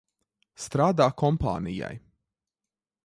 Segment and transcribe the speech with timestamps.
[0.63, 1.93] Strādā kompānijai.